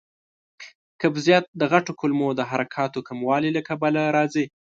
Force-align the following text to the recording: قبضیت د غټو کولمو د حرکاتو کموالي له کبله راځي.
قبضیت 1.01 1.43
د 1.59 1.61
غټو 1.71 1.91
کولمو 1.99 2.29
د 2.35 2.41
حرکاتو 2.51 2.99
کموالي 3.07 3.49
له 3.57 3.61
کبله 3.69 4.01
راځي. 4.17 4.45